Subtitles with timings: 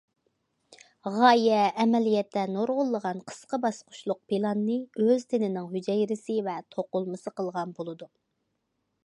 [1.17, 8.11] غايە ئەمەلىيەتتە نۇرغۇنلىغان قىسقا باسقۇچلۇق پىلاننى ئۆز تېنىنىڭ ھۈجەيرىسى ۋە توقۇلمىسى قىلغان بولىدۇ.